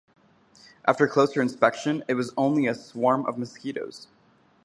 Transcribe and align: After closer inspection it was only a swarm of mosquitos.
After 0.87 1.07
closer 1.07 1.43
inspection 1.43 2.03
it 2.07 2.15
was 2.15 2.33
only 2.35 2.65
a 2.65 2.73
swarm 2.73 3.23
of 3.27 3.37
mosquitos. 3.37 4.07